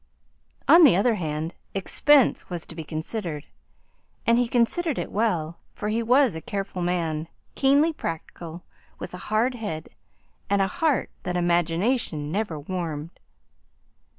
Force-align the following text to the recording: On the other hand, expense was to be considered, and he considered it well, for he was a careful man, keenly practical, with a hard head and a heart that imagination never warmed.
On 0.67 0.83
the 0.83 0.95
other 0.95 1.13
hand, 1.13 1.53
expense 1.75 2.49
was 2.49 2.65
to 2.65 2.73
be 2.73 2.83
considered, 2.83 3.45
and 4.25 4.39
he 4.39 4.47
considered 4.47 4.97
it 4.97 5.11
well, 5.11 5.59
for 5.75 5.89
he 5.89 6.01
was 6.01 6.35
a 6.35 6.41
careful 6.41 6.81
man, 6.81 7.27
keenly 7.53 7.93
practical, 7.93 8.63
with 8.97 9.13
a 9.13 9.17
hard 9.29 9.53
head 9.53 9.89
and 10.49 10.59
a 10.59 10.65
heart 10.65 11.11
that 11.21 11.37
imagination 11.37 12.31
never 12.31 12.59
warmed. 12.59 13.11